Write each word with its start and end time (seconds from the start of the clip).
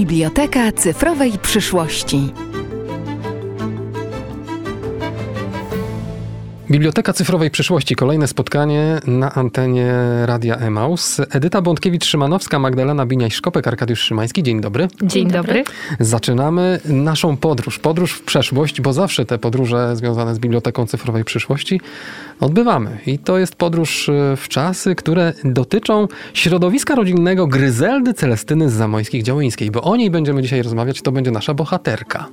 Biblioteka 0.00 0.72
cyfrowej 0.72 1.32
przyszłości. 1.38 2.32
Biblioteka 6.70 7.12
Cyfrowej 7.12 7.50
Przyszłości. 7.50 7.94
Kolejne 7.94 8.28
spotkanie 8.28 9.00
na 9.06 9.34
antenie 9.34 9.94
Radia 10.26 10.56
Emaus. 10.56 11.20
Edyta 11.30 11.62
Bątkiewicz-Szymanowska, 11.62 12.58
Magdalena 12.58 13.06
Biniaś-Szkopek, 13.06 13.68
Arkadiusz 13.68 14.00
Szymański. 14.00 14.42
Dzień 14.42 14.60
dobry. 14.60 14.88
Dzień 15.02 15.30
dobry. 15.30 15.64
Zaczynamy 16.00 16.80
naszą 16.84 17.36
podróż. 17.36 17.78
Podróż 17.78 18.12
w 18.12 18.22
przeszłość, 18.22 18.80
bo 18.80 18.92
zawsze 18.92 19.24
te 19.24 19.38
podróże 19.38 19.96
związane 19.96 20.34
z 20.34 20.38
Biblioteką 20.38 20.86
Cyfrowej 20.86 21.24
Przyszłości 21.24 21.80
odbywamy. 22.40 22.98
I 23.06 23.18
to 23.18 23.38
jest 23.38 23.54
podróż 23.54 24.08
e, 24.08 24.36
w 24.36 24.48
czasy, 24.48 24.94
które 24.94 25.32
dotyczą 25.44 26.08
środowiska 26.34 26.94
rodzinnego 26.94 27.46
Gryzeldy 27.46 28.14
Celestyny 28.14 28.70
z 28.70 28.72
Zamojskich 28.72 29.22
Działyńskiej, 29.22 29.70
bo 29.70 29.82
o 29.82 29.96
niej 29.96 30.10
będziemy 30.10 30.42
dzisiaj 30.42 30.62
rozmawiać. 30.62 31.02
To 31.02 31.12
będzie 31.12 31.30
nasza 31.30 31.54
bohaterka. 31.54 32.26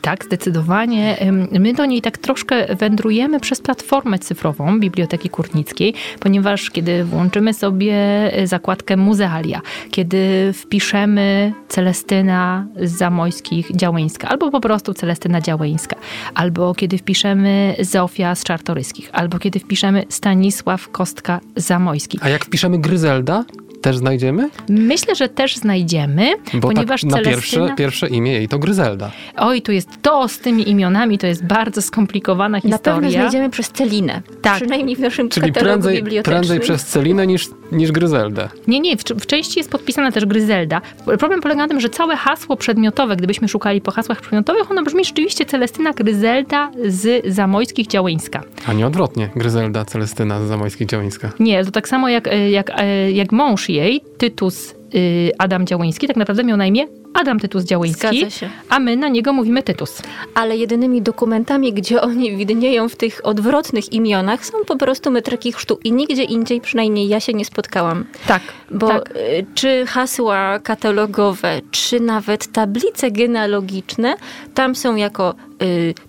Tak, 0.00 0.24
zdecydowanie. 0.24 1.16
My 1.60 1.74
do 1.74 1.86
niej 1.86 2.02
tak 2.02 2.18
troszkę 2.18 2.76
wędrujemy 2.76 3.40
przez 3.40 3.60
platformę 3.60 4.18
cyfrową 4.18 4.80
Biblioteki 4.80 5.28
Kurnickiej, 5.28 5.94
ponieważ 6.20 6.70
kiedy 6.70 7.04
włączymy 7.04 7.54
sobie 7.54 7.94
e, 8.32 8.46
zakładkę 8.46 8.96
Muzealia, 8.96 9.60
kiedy 9.90 10.52
wpiszemy 10.52 11.52
Celestyna 11.68 12.66
z 12.82 12.90
Zamojskich 12.90 13.76
Działeńska, 13.76 14.28
albo 14.28 14.50
po 14.50 14.60
prostu 14.60 14.94
Celestyna 14.94 15.40
Działeńska, 15.40 15.96
albo 16.34 16.74
kiedy 16.74 16.98
wpiszemy 16.98 17.74
Zofia 17.80 18.34
z 18.34 18.44
Czartoryskich, 18.44 19.10
albo 19.12 19.38
kiedy 19.38 19.58
wpiszemy 19.58 20.04
Stanisław 20.08 20.88
Kostka 20.88 21.40
Zamojski. 21.56 22.18
A 22.22 22.28
jak 22.28 22.44
wpiszemy 22.44 22.78
Gryzelda? 22.78 23.44
też 23.80 23.96
znajdziemy? 23.96 24.50
Myślę, 24.68 25.14
że 25.14 25.28
też 25.28 25.56
znajdziemy, 25.56 26.30
Bo 26.54 26.68
ponieważ 26.68 27.00
tak 27.00 27.10
na 27.10 27.16
Celestyna... 27.16 27.34
pierwsze, 27.66 27.76
pierwsze 27.76 28.08
imię 28.08 28.32
jej 28.32 28.48
to 28.48 28.58
Gryzelda. 28.58 29.10
Oj, 29.36 29.62
tu 29.62 29.72
jest 29.72 29.89
to 30.02 30.28
z 30.28 30.38
tymi 30.38 30.70
imionami, 30.70 31.18
to 31.18 31.26
jest 31.26 31.44
bardzo 31.44 31.82
skomplikowana 31.82 32.60
historia. 32.60 32.78
Na 32.78 33.00
pewno 33.00 33.10
znajdziemy 33.10 33.50
przez 33.50 33.70
Celinę. 33.70 34.22
Tak. 34.42 34.56
Przynajmniej 34.56 34.96
w 34.96 35.00
naszym 35.00 35.28
Czyli 35.28 35.46
katalogu 35.46 35.72
prędzej, 35.72 35.96
bibliotecznym. 35.96 36.38
prędzej 36.38 36.60
przez 36.60 36.86
Celinę 36.86 37.26
niż, 37.26 37.48
niż 37.72 37.92
Gryzeldę. 37.92 38.48
Nie, 38.66 38.80
nie, 38.80 38.96
w, 38.96 39.02
w 39.02 39.26
części 39.26 39.60
jest 39.60 39.70
podpisana 39.70 40.12
też 40.12 40.26
Gryzelda. 40.26 40.80
Problem 41.18 41.40
polega 41.40 41.60
na 41.60 41.68
tym, 41.68 41.80
że 41.80 41.88
całe 41.88 42.16
hasło 42.16 42.56
przedmiotowe, 42.56 43.16
gdybyśmy 43.16 43.48
szukali 43.48 43.80
po 43.80 43.90
hasłach 43.90 44.20
przedmiotowych, 44.20 44.70
ono 44.70 44.82
brzmi 44.82 45.04
rzeczywiście 45.04 45.46
Celestyna 45.46 45.92
Gryzelda 45.92 46.70
z 46.86 47.26
Zamojskich 47.34 47.86
Działeńska. 47.86 48.42
A 48.66 48.72
nie 48.72 48.86
odwrotnie, 48.86 49.30
Gryzelda 49.36 49.84
Celestyna 49.84 50.44
z 50.44 50.48
Zamojskich 50.48 50.88
Działyńska. 50.88 51.32
Nie, 51.40 51.64
to 51.64 51.70
tak 51.70 51.88
samo 51.88 52.08
jak, 52.08 52.28
e, 52.28 52.50
jak, 52.50 52.70
e, 52.80 53.12
jak 53.12 53.32
mąż 53.32 53.68
jej, 53.68 54.00
Tytus 54.18 54.74
y, 54.94 55.30
Adam 55.38 55.66
Działyński, 55.66 56.06
tak 56.06 56.16
naprawdę 56.16 56.44
miał 56.44 56.56
na 56.56 56.66
imię 56.66 56.86
Adam 57.14 57.40
Tytus 57.40 57.64
Działyński, 57.64 58.26
a 58.68 58.78
my 58.78 58.96
na 58.96 59.08
niego 59.08 59.32
mówimy 59.32 59.62
Tytus. 59.62 60.02
Ale 60.34 60.56
jedynymi 60.56 61.02
dokumentami, 61.02 61.72
gdzie 61.72 62.02
oni 62.02 62.36
widnieją 62.36 62.88
w 62.88 62.96
tych 62.96 63.20
odwrotnych 63.24 63.92
imionach, 63.92 64.46
są 64.46 64.52
po 64.66 64.76
prostu 64.76 65.10
metryki 65.10 65.52
chrztu. 65.52 65.78
I 65.84 65.92
nigdzie 65.92 66.24
indziej, 66.24 66.60
przynajmniej 66.60 67.08
ja 67.08 67.20
się 67.20 67.32
nie 67.32 67.44
spotkałam. 67.44 68.04
Tak, 68.26 68.42
Bo 68.70 68.88
tak. 68.88 69.10
y, 69.10 69.46
czy 69.54 69.86
hasła 69.86 70.58
katalogowe, 70.58 71.60
czy 71.70 72.00
nawet 72.00 72.52
tablice 72.52 73.10
genealogiczne, 73.10 74.14
tam 74.54 74.74
są 74.74 74.96
jako 74.96 75.34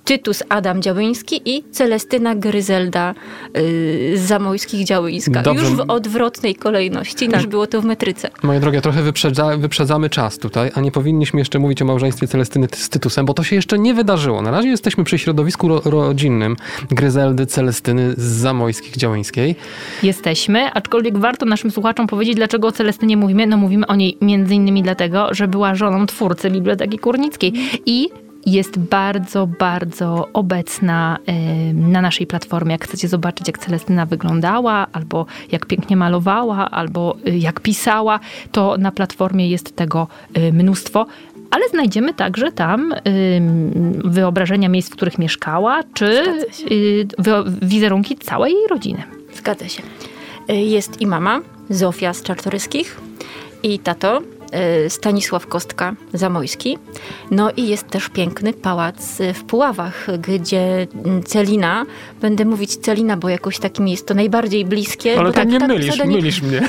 Tytus 0.05 0.43
Adam 0.49 0.81
Działyński 0.81 1.41
i 1.45 1.63
Celestyna 1.71 2.35
Gryzelda 2.35 3.15
y, 3.57 4.13
z 4.17 4.21
Zamojskich 4.21 4.85
Działyńska. 4.85 5.41
Dobrze. 5.41 5.65
Już 5.65 5.73
w 5.73 5.79
odwrotnej 5.87 6.55
kolejności, 6.55 7.29
niż 7.29 7.47
było 7.47 7.67
to 7.67 7.81
w 7.81 7.85
metryce. 7.85 8.29
Moje 8.43 8.59
drogie, 8.59 8.81
trochę 8.81 9.03
wyprzedza, 9.03 9.57
wyprzedzamy 9.57 10.09
czas 10.09 10.37
tutaj, 10.37 10.71
a 10.75 10.81
nie 10.81 10.91
powinniśmy 10.91 11.39
jeszcze 11.39 11.59
mówić 11.59 11.81
o 11.81 11.85
małżeństwie 11.85 12.27
Celestyny 12.27 12.67
z 12.75 12.89
Tytusem, 12.89 13.25
bo 13.25 13.33
to 13.33 13.43
się 13.43 13.55
jeszcze 13.55 13.79
nie 13.79 13.93
wydarzyło. 13.93 14.41
Na 14.41 14.51
razie 14.51 14.69
jesteśmy 14.69 15.03
przy 15.03 15.17
środowisku 15.17 15.67
ro 15.67 15.81
rodzinnym 15.85 16.55
Gryzeldy 16.91 17.45
Celestyny 17.45 18.13
z 18.17 18.21
Zamojskich 18.21 18.97
Działyńskiej. 18.97 19.55
Jesteśmy, 20.03 20.73
aczkolwiek 20.73 21.17
warto 21.17 21.45
naszym 21.45 21.71
słuchaczom 21.71 22.07
powiedzieć, 22.07 22.35
dlaczego 22.35 22.67
o 22.67 22.71
Celestynie 22.71 23.17
mówimy. 23.17 23.47
No 23.47 23.57
mówimy 23.57 23.87
o 23.87 23.95
niej 23.95 24.17
między 24.21 24.55
innymi 24.55 24.83
dlatego, 24.83 25.33
że 25.33 25.47
była 25.47 25.75
żoną 25.75 26.05
twórcy 26.05 26.49
Biblioteki 26.49 26.99
Kurnickiej 26.99 27.53
i 27.85 28.09
jest 28.45 28.79
bardzo, 28.79 29.47
bardzo 29.47 30.27
obecna 30.33 31.17
na 31.73 32.01
naszej 32.01 32.27
platformie. 32.27 32.71
Jak 32.71 32.83
chcecie 32.83 33.07
zobaczyć, 33.07 33.47
jak 33.47 33.57
Celestyna 33.57 34.05
wyglądała, 34.05 34.87
albo 34.93 35.25
jak 35.51 35.65
pięknie 35.65 35.97
malowała, 35.97 36.71
albo 36.71 37.17
y, 37.27 37.37
jak 37.37 37.59
pisała, 37.59 38.19
to 38.51 38.77
na 38.77 38.91
platformie 38.91 39.49
jest 39.49 39.75
tego 39.75 40.07
y, 40.37 40.53
mnóstwo. 40.53 41.05
Ale 41.51 41.69
znajdziemy 41.69 42.13
także 42.13 42.51
tam 42.51 42.93
wyobrażenia 44.05 44.69
miejsc, 44.69 44.89
w 44.89 44.95
których 44.95 45.19
mieszkała, 45.19 45.83
czy 45.93 46.23
y, 46.71 47.07
wizerunki 47.61 48.17
całej 48.17 48.53
jej 48.53 48.67
rodziny. 48.67 49.03
Zgadza 49.35 49.67
się. 49.67 49.83
Jest 50.47 51.01
i 51.01 51.07
mama, 51.07 51.41
Zofia 51.69 52.13
z 52.13 52.23
Czartoryskich, 52.23 53.01
i 53.63 53.79
tato, 53.79 54.21
Stanisław 54.89 55.47
Kostka 55.47 55.93
Zamojski. 56.13 56.77
No 57.31 57.51
i 57.57 57.67
jest 57.67 57.87
też 57.87 58.09
piękny 58.09 58.53
pałac 58.53 59.19
y, 59.19 59.33
w 59.33 59.43
Puławach, 59.43 60.07
gdzie 60.19 60.87
Celina, 61.25 61.85
będę 62.21 62.45
mówić 62.45 62.75
Celina, 62.77 63.17
bo 63.17 63.29
jakoś 63.29 63.59
tak 63.59 63.79
mi 63.79 63.91
jest 63.91 64.07
to 64.07 64.13
najbardziej 64.13 64.65
bliskie. 64.65 65.19
Ale 65.19 65.33
tak, 65.33 65.47
nie 65.47 65.59
tak 65.59 65.69
mylisz, 65.69 65.95
pseudonim- 65.95 66.07
mylisz 66.15 66.41
mnie. 66.41 66.61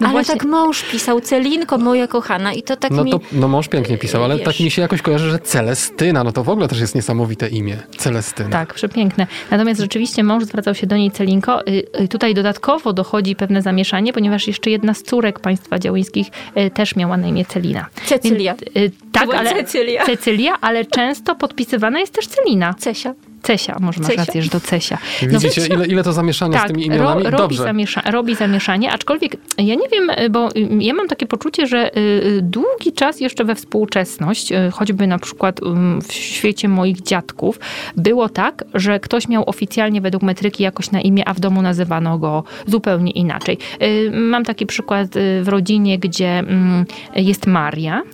No 0.00 0.06
ale 0.06 0.12
właśnie- 0.12 0.34
tak 0.34 0.44
mąż 0.44 0.82
pisał, 0.82 1.20
Celinko, 1.20 1.78
moja 1.78 2.06
kochana 2.06 2.52
i 2.52 2.62
to 2.62 2.76
tak 2.76 2.90
No 2.90 3.04
mi... 3.04 3.10
to 3.10 3.20
no 3.32 3.48
mąż 3.48 3.68
pięknie 3.68 3.98
pisał, 3.98 4.24
ale 4.24 4.36
Wiesz. 4.36 4.44
tak 4.44 4.60
mi 4.60 4.70
się 4.70 4.82
jakoś 4.82 5.02
kojarzy, 5.02 5.30
że 5.30 5.38
Celestyna, 5.38 6.24
no 6.24 6.32
to 6.32 6.44
w 6.44 6.48
ogóle 6.48 6.68
też 6.68 6.80
jest 6.80 6.94
niesamowite 6.94 7.48
imię. 7.48 7.76
Celestyna. 7.98 8.50
Tak, 8.50 8.74
przepiękne. 8.74 9.26
Natomiast 9.50 9.80
rzeczywiście 9.80 10.24
mąż 10.24 10.44
zwracał 10.44 10.74
się 10.74 10.86
do 10.86 10.96
niej 10.96 11.10
Celinko. 11.10 11.66
Y, 11.66 11.82
y, 12.00 12.08
Tutaj 12.08 12.34
dodatkowo 12.34 12.92
dochodzi 12.92 13.36
pewne 13.36 13.62
zamieszanie, 13.62 14.12
ponieważ 14.12 14.46
jeszcze 14.46 14.70
jedna 14.70 14.94
z 14.94 15.02
córek 15.02 15.40
państwa 15.40 15.78
działyńskich 15.78 16.26
y, 16.56 16.70
też 16.70 16.96
miała 16.96 17.16
na 17.16 17.26
imię 17.26 17.44
Celina. 17.44 17.86
Cecylia. 18.06 18.54
Więc, 18.74 18.94
tak, 19.12 19.34
ale 19.34 19.54
Cecylia. 19.54 20.06
Cecylia, 20.06 20.52
ale 20.60 20.84
często 20.84 21.34
podpisywana 21.34 22.00
jest 22.00 22.12
też 22.12 22.26
Celina. 22.26 22.74
Cesia. 22.74 23.14
Cesia, 23.44 23.76
może 23.80 24.00
masz 24.00 24.08
Cesia. 24.08 24.24
rację, 24.24 24.42
że 24.42 24.50
to 24.50 24.60
Cesia. 24.60 24.98
No 25.22 25.28
Widzicie, 25.40 25.66
ile, 25.66 25.86
ile 25.86 26.04
to 26.04 26.12
zamieszania 26.12 26.58
z 26.58 26.60
tak, 26.62 26.70
tymi 26.70 26.86
imionami? 26.86 27.22
ro, 27.22 27.30
robi, 27.30 27.42
Dobrze. 27.42 27.62
zamiesza, 27.62 28.00
robi 28.10 28.34
zamieszanie, 28.34 28.92
aczkolwiek 28.92 29.36
ja 29.58 29.74
nie 29.74 29.88
wiem, 29.92 30.10
bo 30.30 30.48
y, 30.56 30.68
ja 30.80 30.94
mam 30.94 31.08
takie 31.08 31.26
poczucie, 31.26 31.66
że 31.66 31.98
y, 31.98 32.38
długi 32.42 32.92
czas 32.94 33.20
jeszcze 33.20 33.44
we 33.44 33.54
współczesność, 33.54 34.52
y, 34.52 34.70
choćby 34.72 35.06
na 35.06 35.18
przykład 35.18 35.60
w 36.08 36.12
świecie 36.12 36.68
moich 36.68 37.02
dziadków, 37.02 37.60
było 37.96 38.28
tak, 38.28 38.64
że 38.74 39.00
ktoś 39.00 39.28
miał 39.28 39.44
oficjalnie 39.46 40.00
według 40.00 40.22
metryki 40.22 40.62
jakoś 40.62 40.90
na 40.90 41.00
imię, 41.00 41.28
a 41.28 41.34
w 41.34 41.40
domu 41.40 41.62
nazywano 41.62 42.18
go 42.18 42.44
zupełnie 42.66 43.10
inaczej. 43.12 43.58
Y, 43.82 44.10
Mam 44.14 44.44
taki 44.44 44.66
przykład 44.66 45.16
y, 45.16 45.40
w 45.42 45.48
rodzinie, 45.48 45.98
gdzie 45.98 46.38
mm, 46.38 46.84
jest 47.16 47.46
Maria 47.46 48.02
y, 48.02 48.13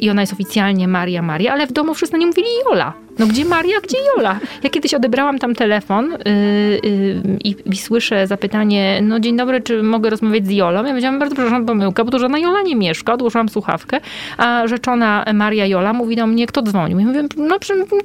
i 0.00 0.10
ona 0.10 0.20
jest 0.20 0.32
oficjalnie 0.32 0.88
Maria 0.88 1.22
Maria, 1.22 1.52
ale 1.52 1.66
w 1.66 1.72
domu 1.72 1.94
wszyscy 1.94 2.12
na 2.12 2.18
nią 2.18 2.26
mówili 2.26 2.48
Jola. 2.64 2.92
No 3.18 3.26
gdzie 3.26 3.44
Maria, 3.44 3.80
gdzie 3.80 3.96
Jola? 4.16 4.38
Ja 4.62 4.70
kiedyś 4.70 4.94
odebrałam 4.94 5.38
tam 5.38 5.54
telefon 5.54 6.10
yy, 6.10 6.90
yy, 6.90 7.38
i, 7.44 7.56
i 7.64 7.76
słyszę 7.76 8.26
zapytanie, 8.26 9.00
no 9.02 9.20
dzień 9.20 9.36
dobry, 9.36 9.60
czy 9.60 9.82
mogę 9.82 10.10
rozmawiać 10.10 10.46
z 10.46 10.50
Jolą? 10.50 10.82
Ja 10.82 10.88
powiedziałam, 10.88 11.18
bardzo 11.18 11.34
przepraszam, 11.34 11.66
pomyłka, 11.66 12.04
bo 12.04 12.10
tu 12.10 12.18
żadna 12.18 12.38
Jola 12.38 12.62
nie 12.62 12.76
mieszka. 12.76 13.12
Odłożyłam 13.12 13.48
słuchawkę, 13.48 14.00
a 14.36 14.66
rzeczona 14.66 15.24
Maria 15.34 15.66
Jola 15.66 15.92
mówi 15.92 16.16
do 16.16 16.26
mnie, 16.26 16.46
kto 16.46 16.62
dzwonił? 16.62 16.98
I 16.98 17.04
mówię, 17.04 17.22
no 17.36 17.58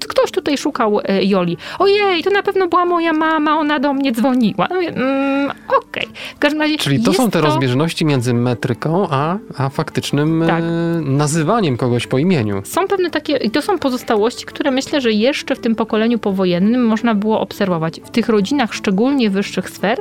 ktoś 0.08 0.32
tutaj 0.32 0.58
szukał 0.58 1.00
e, 1.04 1.24
Joli. 1.24 1.58
Ojej, 1.80 2.24
to 2.24 2.30
na 2.30 2.44
pewno 2.44 2.68
była 2.68 2.86
moja 2.86 3.14
mama, 3.14 3.58
ona 3.58 3.80
do 3.80 3.94
mnie 3.94 4.12
dzwoniła. 4.12 4.68
No 4.70 4.76
mówię, 4.76 4.90
mm, 4.90 5.52
okej. 5.78 6.08
W 6.36 6.40
każdym 6.40 6.62
razie 6.62 6.78
Czyli 6.78 7.04
to 7.04 7.14
są 7.14 7.32
te 7.32 7.42
rozbieżności 7.42 8.06
między 8.06 8.34
metryką, 8.34 9.08
a, 9.12 9.38
a 9.58 9.70
faktycznym 9.70 10.44
Tak. 10.48 10.64
Nazywaniem 11.16 11.78
kogoś 11.78 12.08
po 12.08 12.18
imieniu. 12.18 12.62
Są 12.64 12.88
pewne 12.88 13.10
takie, 13.10 13.38
i 13.38 13.52
to 13.52 13.62
są 13.62 13.80
pozostałości, 13.80 14.46
które 14.46 14.72
myślę, 14.72 15.02
że 15.02 15.12
jeszcze 15.12 15.56
w 15.56 15.60
tym 15.60 15.76
pokoleniu 15.76 16.20
powojennym 16.20 16.86
można 16.86 17.16
było 17.16 17.40
obserwować. 17.40 18.02
W 18.06 18.10
tych 18.10 18.30
rodzinach, 18.30 18.74
szczególnie 18.74 19.30
wyższych 19.30 19.70
sfer, 19.70 20.00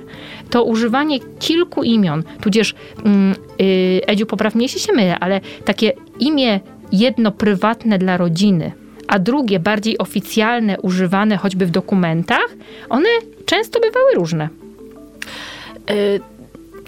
to 0.50 0.64
używanie 0.64 1.18
kilku 1.38 1.82
imion, 1.82 2.22
tudzież, 2.40 2.74
mm, 3.04 3.34
y, 3.60 4.00
Edziu, 4.06 4.26
poprawnie 4.26 4.68
się 4.68 4.92
mylę, 4.92 5.18
ale 5.18 5.40
takie 5.64 5.92
imię 6.20 6.60
jedno 6.92 7.32
prywatne 7.32 7.98
dla 7.98 8.16
rodziny, 8.16 8.72
a 9.08 9.18
drugie 9.18 9.60
bardziej 9.60 9.98
oficjalne, 9.98 10.80
używane 10.80 11.36
choćby 11.36 11.66
w 11.66 11.70
dokumentach, 11.70 12.48
one 12.88 13.08
często 13.46 13.80
bywały 13.80 14.14
różne. 14.14 14.48
Y, 15.90 16.20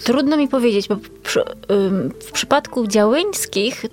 Trudno 0.04 0.36
mi 0.36 0.48
powiedzieć, 0.48 0.88
bo 0.88 0.96
przy, 1.22 1.40
ym, 1.40 2.10
w 2.20 2.32
przypadku 2.32 2.86
działyńskich 2.86 3.84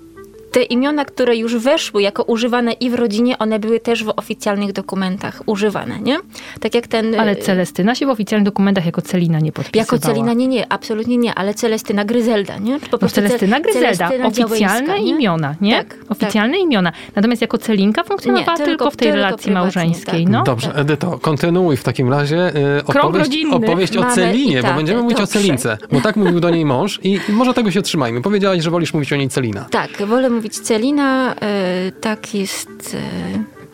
te 0.54 0.62
imiona, 0.62 1.04
które 1.04 1.36
już 1.36 1.56
weszły 1.56 2.02
jako 2.02 2.22
używane 2.22 2.72
i 2.72 2.90
w 2.90 2.94
rodzinie, 2.94 3.38
one 3.38 3.58
były 3.58 3.80
też 3.80 4.04
w 4.04 4.12
oficjalnych 4.16 4.72
dokumentach 4.72 5.42
używane, 5.46 6.00
nie? 6.00 6.18
Tak 6.60 6.74
jak 6.74 6.86
ten... 6.86 7.20
Ale 7.20 7.36
Celestyna 7.36 7.94
się 7.94 8.06
w 8.06 8.10
oficjalnych 8.10 8.44
dokumentach 8.46 8.86
jako 8.86 9.02
Celina 9.02 9.40
nie 9.40 9.52
podpisywała. 9.52 9.84
Jako 9.84 10.06
Celina 10.06 10.32
nie, 10.32 10.46
nie, 10.46 10.72
absolutnie 10.72 11.16
nie, 11.16 11.34
ale 11.34 11.54
Celestyna 11.54 12.04
Gryzelda, 12.04 12.58
nie? 12.58 12.80
Po 12.80 12.98
no 13.02 13.08
Celestyna 13.08 13.60
Gryzelda, 13.60 14.08
Celestyna 14.08 14.46
oficjalne 14.46 15.00
nie? 15.00 15.10
imiona, 15.10 15.54
nie? 15.60 15.76
Tak, 15.76 15.96
oficjalne 16.08 16.54
tak. 16.54 16.62
imiona. 16.62 16.92
Natomiast 17.14 17.42
jako 17.42 17.58
Celinka 17.58 18.04
funkcjonowała 18.04 18.58
nie, 18.58 18.64
tylko, 18.64 18.70
tylko, 18.70 18.90
w 18.90 18.96
tej 18.96 19.12
relacji 19.12 19.52
małżeńskiej. 19.52 20.24
Tak. 20.24 20.32
No. 20.32 20.42
Dobrze, 20.42 20.74
Edyto, 20.74 21.18
kontynuuj 21.18 21.76
w 21.76 21.84
takim 21.84 22.10
razie 22.10 22.56
y, 22.78 22.84
opowieść, 22.86 23.46
opowieść 23.52 23.96
o 23.96 24.04
Celinie, 24.04 24.62
bo 24.62 24.74
będziemy 24.74 25.02
mówić 25.02 25.20
o 25.20 25.26
Celince, 25.26 25.78
bo 25.92 26.00
tak 26.00 26.16
mówił 26.16 26.40
do 26.40 26.50
niej 26.50 26.64
mąż 26.64 27.00
i 27.02 27.20
może 27.28 27.54
tego 27.54 27.70
się 27.70 27.82
trzymajmy. 27.82 28.22
Powiedziałaś, 28.22 28.62
że 28.62 28.70
wolisz 28.70 28.94
mówić 28.94 29.12
o 29.12 29.16
niej 29.16 29.28
Celina. 29.28 29.66
Tak, 29.70 29.90
wolę 30.06 30.30
mówić 30.30 30.43
Celina, 30.52 31.34
y, 31.34 31.92
tak 31.92 32.34
jest 32.34 32.94
y, 32.94 32.98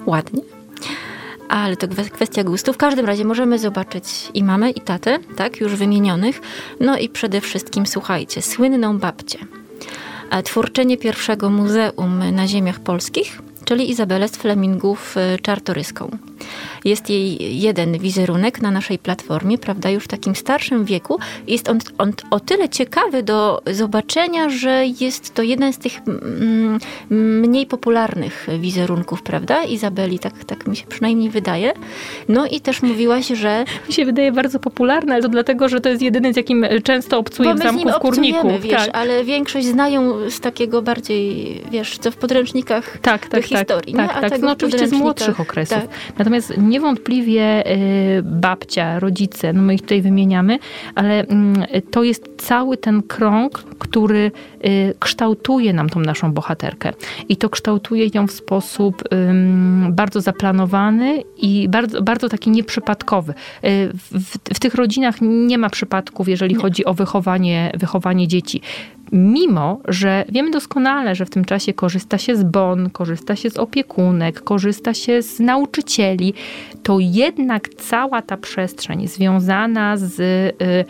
ładnie 0.06 0.40
ale 1.50 1.76
to 1.76 1.86
kwestia 2.12 2.44
gustu. 2.44 2.72
W 2.72 2.76
każdym 2.76 3.06
razie 3.06 3.24
możemy 3.24 3.58
zobaczyć 3.58 4.04
i 4.34 4.44
mamę, 4.44 4.70
i 4.70 4.80
tatę, 4.80 5.18
tak, 5.36 5.60
już 5.60 5.74
wymienionych. 5.74 6.40
No 6.80 6.98
i 6.98 7.08
przede 7.08 7.40
wszystkim, 7.40 7.86
słuchajcie, 7.86 8.42
słynną 8.42 8.98
babcię. 8.98 9.38
Twórczynię 10.44 10.96
pierwszego 10.96 11.50
muzeum 11.50 12.22
na 12.32 12.48
ziemiach 12.48 12.80
polskich, 12.80 13.42
czyli 13.64 13.90
Izabelę 13.90 14.28
z 14.28 14.36
Flemingów 14.36 15.14
Czartoryską. 15.42 16.10
Jest 16.84 17.10
jej 17.10 17.60
jeden 17.60 17.98
wizerunek 17.98 18.62
na 18.62 18.70
naszej 18.70 18.98
platformie, 18.98 19.58
prawda, 19.58 19.90
już 19.90 20.04
w 20.04 20.08
takim 20.08 20.34
starszym 20.34 20.84
wieku. 20.84 21.18
Jest 21.46 21.68
on, 21.68 21.78
on 21.98 22.12
o 22.30 22.40
tyle 22.40 22.68
ciekawy 22.68 23.22
do 23.22 23.62
zobaczenia, 23.72 24.48
że 24.48 24.84
jest 25.00 25.34
to 25.34 25.42
jeden 25.42 25.72
z 25.72 25.78
tych 25.78 25.92
mm, 26.06 26.78
mniej 27.10 27.66
popularnych 27.66 28.46
wizerunków, 28.58 29.22
prawda, 29.22 29.64
Izabeli, 29.64 30.18
tak, 30.18 30.44
tak 30.44 30.66
mi 30.66 30.76
się 30.76 30.86
przynajmniej 30.86 31.30
wydaje. 31.30 31.72
No 32.28 32.46
i 32.46 32.60
też 32.60 32.82
mówiłaś, 32.82 33.26
że... 33.28 33.64
Mi 33.88 33.94
się 33.94 34.04
wydaje 34.04 34.32
bardzo 34.32 34.58
popularny, 34.58 35.12
ale 35.12 35.22
to 35.22 35.28
dlatego, 35.28 35.68
że 35.68 35.80
to 35.80 35.88
jest 35.88 36.02
jedyny, 36.02 36.32
z 36.32 36.36
jakim 36.36 36.66
często 36.84 37.18
obcuję 37.18 37.54
w 37.54 37.58
zamku 37.58 37.88
w 37.88 37.98
Kurniku. 37.98 38.48
wiesz, 38.60 38.86
tak. 38.86 38.90
ale 38.92 39.24
większość 39.24 39.66
znają 39.66 40.30
z 40.30 40.40
takiego 40.40 40.82
bardziej, 40.82 41.62
wiesz, 41.70 41.98
co 41.98 42.10
w 42.10 42.16
podręcznikach 42.16 42.98
tak, 42.98 43.20
tak, 43.20 43.30
tak 43.30 43.44
historii. 43.44 43.94
Tak, 43.94 44.22
nie? 44.22 44.30
tak, 44.30 44.40
no 44.42 44.52
oczywiście 44.52 44.88
z 44.88 44.92
młodszych 44.92 45.40
okresów. 45.40 45.78
Tak. 45.78 45.88
Natomiast 46.40 46.68
niewątpliwie 46.70 47.72
y, 48.18 48.22
babcia, 48.22 48.98
rodzice, 48.98 49.52
no 49.52 49.62
my 49.62 49.74
ich 49.74 49.80
tutaj 49.80 50.02
wymieniamy, 50.02 50.58
ale 50.94 51.26
mm, 51.26 51.66
to 51.90 52.02
jest 52.02 52.28
cały 52.36 52.76
ten 52.76 53.02
krąg, 53.02 53.64
który 53.78 54.32
y, 54.64 54.94
kształtuje 54.98 55.72
nam 55.72 55.88
tą 55.88 56.00
naszą 56.00 56.32
bohaterkę. 56.32 56.92
I 57.28 57.36
to 57.36 57.50
kształtuje 57.50 58.06
ją 58.14 58.26
w 58.26 58.32
sposób 58.32 59.02
bardzo 59.90 60.20
zaplanowany 60.20 61.22
i 61.36 61.68
bardzo, 61.68 62.02
bardzo 62.02 62.28
taki 62.28 62.50
nieprzypadkowy. 62.50 63.32
Y, 63.32 63.34
w, 63.94 64.38
w 64.54 64.58
tych 64.58 64.74
rodzinach 64.74 65.16
nie 65.20 65.58
ma 65.58 65.70
przypadków, 65.70 66.28
jeżeli 66.28 66.54
nie. 66.54 66.60
chodzi 66.60 66.84
o 66.84 66.94
wychowanie, 66.94 67.72
wychowanie 67.78 68.28
dzieci 68.28 68.60
mimo 69.12 69.80
że 69.88 70.24
wiemy 70.28 70.50
doskonale, 70.50 71.14
że 71.14 71.26
w 71.26 71.30
tym 71.30 71.44
czasie 71.44 71.72
korzysta 71.72 72.18
się 72.18 72.36
z 72.36 72.44
bon, 72.44 72.90
korzysta 72.90 73.36
się 73.36 73.50
z 73.50 73.56
opiekunek, 73.56 74.40
korzysta 74.40 74.94
się 74.94 75.22
z 75.22 75.40
nauczycieli, 75.40 76.34
to 76.82 76.96
jednak 77.00 77.68
cała 77.68 78.22
ta 78.22 78.36
przestrzeń 78.36 79.08
związana 79.08 79.96
z 79.96 80.20
y, 80.20 80.84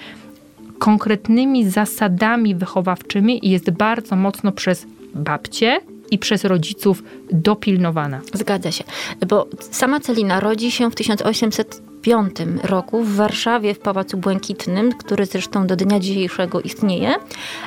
konkretnymi 0.78 1.70
zasadami 1.70 2.55
wychowawczymi 2.55 3.40
jest 3.43 3.70
bardzo 3.70 4.17
mocno 4.17 4.52
przez 4.52 4.87
babcie 5.14 5.81
i 6.11 6.19
przez 6.19 6.44
rodziców 6.44 7.02
dopilnowana. 7.32 8.20
Zgadza 8.34 8.73
się, 8.73 8.84
bo 9.28 9.46
sama 9.70 10.00
Celina 10.00 10.40
rodzi 10.40 10.70
się 10.70 10.90
w 10.90 10.94
1800 10.94 11.89
1905 12.02 12.70
roku 12.70 13.05
w 13.05 13.17
Warszawie 13.17 13.75
w 13.75 13.79
Pałacu 13.79 14.17
Błękitnym, 14.17 14.93
który 14.93 15.26
zresztą 15.26 15.67
do 15.67 15.76
dnia 15.76 16.00
dzisiejszego 16.00 16.61
istnieje, 16.61 17.14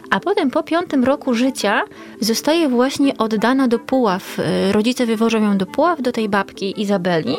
a 0.10 0.20
potem 0.20 0.52
po 0.52 0.64
piątym 0.64 1.04
roku 1.04 1.34
życia 1.34 1.82
zostaje 2.20 2.70
właśnie 2.70 3.18
oddana 3.18 3.68
do 3.68 3.80
Puław. 3.80 4.38
Rodzice 4.72 5.06
wywożą 5.06 5.44
ją 5.44 5.58
do 5.58 5.66
Puław, 5.66 6.02
do 6.02 6.12
tej 6.12 6.30
babki 6.30 6.82
Izabeli 6.82 7.36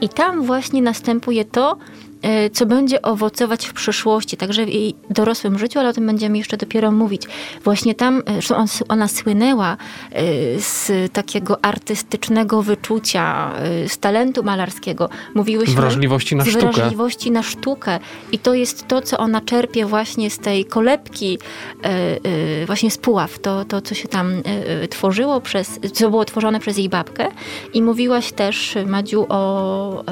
i 0.00 0.08
tam 0.08 0.42
właśnie 0.42 0.82
następuje 0.82 1.44
to, 1.44 1.76
E, 1.76 2.07
co 2.52 2.66
będzie 2.66 3.02
owocować 3.02 3.66
w 3.66 3.72
przyszłości, 3.72 4.36
także 4.36 4.66
w 4.66 4.68
jej 4.68 4.94
dorosłym 5.10 5.58
życiu, 5.58 5.78
ale 5.78 5.88
o 5.88 5.92
tym 5.92 6.06
będziemy 6.06 6.38
jeszcze 6.38 6.56
dopiero 6.56 6.92
mówić. 6.92 7.22
Właśnie 7.64 7.94
tam 7.94 8.22
e, 8.50 8.82
ona 8.88 9.08
słynęła 9.08 9.76
e, 10.12 10.22
z 10.60 11.12
takiego 11.12 11.64
artystycznego 11.64 12.62
wyczucia, 12.62 13.52
z 13.88 13.98
talentu 13.98 14.42
malarskiego. 14.42 15.08
Mówiłyśmy 15.34 15.74
wrażliwości 15.74 16.36
na 16.36 16.44
z 16.44 16.48
sztukę. 16.48 16.72
wrażliwości 16.72 17.30
na 17.30 17.42
sztukę. 17.42 17.98
I 18.32 18.38
to 18.38 18.54
jest 18.54 18.88
to, 18.88 19.02
co 19.02 19.18
ona 19.18 19.40
czerpie 19.40 19.86
właśnie 19.86 20.30
z 20.30 20.38
tej 20.38 20.64
kolebki, 20.64 21.38
właśnie 22.66 22.90
z 22.90 22.98
Puław. 22.98 23.38
To, 23.38 23.64
to 23.64 23.80
co 23.80 23.94
się 23.94 24.08
tam 24.08 24.32
tworzyło 24.90 25.40
przez, 25.40 25.80
co 25.92 26.10
było 26.10 26.24
tworzone 26.24 26.60
przez 26.60 26.78
jej 26.78 26.88
babkę. 26.88 27.28
I 27.74 27.82
mówiłaś 27.82 28.32
też, 28.32 28.74
Madziu, 28.86 29.26
o 29.28 30.04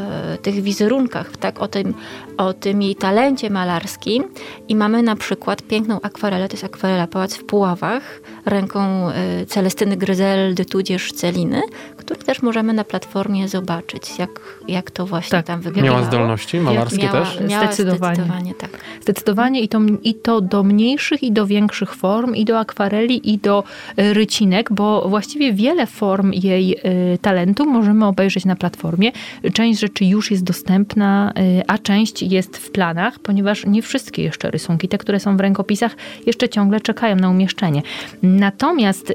tych 0.43 0.63
wizerunkach, 0.63 1.37
tak, 1.37 1.61
o 1.61 1.69
tym 1.69 1.95
o 2.37 2.53
tym 2.53 2.83
jej 2.83 2.97
talencie 2.97 3.51
malarskim 3.51 4.25
i 4.69 4.77
mamy 4.77 5.03
na 5.03 5.17
przykład 5.17 5.63
piękną 5.63 6.01
akwarelę, 6.01 6.49
to 6.49 6.55
jest 6.55 6.65
akwarela 6.65 7.07
Pałac 7.07 7.35
w 7.35 7.45
Puławach, 7.45 8.21
ręką 8.47 9.11
y, 9.11 9.47
Celestyny 9.47 9.97
Gryzeldy, 9.97 10.65
tudzież 10.65 11.13
Celiny, 11.13 11.63
który 12.07 12.27
też 12.27 12.43
możemy 12.43 12.73
na 12.73 12.85
platformie 12.85 13.49
zobaczyć, 13.49 14.19
jak, 14.19 14.41
jak 14.69 14.91
to 14.91 15.07
właśnie 15.07 15.31
tak. 15.31 15.47
tam 15.47 15.61
wyglądało. 15.61 15.97
Miała 15.97 16.09
zdolności 16.09 16.61
malarskie 16.61 17.03
miała, 17.03 17.21
też? 17.21 17.41
Miała 17.49 17.67
zdecydowanie. 17.67 18.15
Zdecydowanie, 18.15 18.55
tak. 18.55 18.71
Zdecydowanie 19.03 19.61
i 19.61 19.69
to, 19.69 19.81
i 20.03 20.15
to 20.15 20.41
do 20.41 20.63
mniejszych 20.63 21.23
i 21.23 21.33
do 21.33 21.47
większych 21.47 21.95
form, 21.95 22.35
i 22.35 22.45
do 22.45 22.59
akwareli, 22.59 23.33
i 23.33 23.39
do 23.39 23.65
y, 23.99 24.15
rycinek, 24.15 24.73
bo 24.73 25.09
właściwie 25.09 25.53
wiele 25.53 25.87
form 25.87 26.33
jej 26.33 26.73
y, 27.15 27.19
talentu 27.19 27.67
możemy 27.67 28.07
obejrzeć 28.07 28.45
na 28.45 28.57
platformie. 28.57 29.13
Część 29.53 29.81
rzeczy 29.81 30.05
już 30.05 30.31
jest 30.31 30.45
dostępna, 30.45 31.33
a 31.67 31.79
część 31.79 32.23
jest 32.23 32.57
w 32.57 32.71
planach, 32.71 33.19
ponieważ 33.19 33.67
nie 33.67 33.83
wszystkie 33.83 34.23
jeszcze 34.23 34.51
rysunki, 34.51 34.89
te, 34.89 34.99
które 34.99 35.21
są 35.21 35.37
w 35.37 35.41
rękopisach, 35.41 35.97
jeszcze 36.27 36.49
ciągle 36.49 36.81
czekają 36.81 37.17
na 37.17 37.31
umieszczenie. 37.31 37.83
Natomiast 38.23 39.13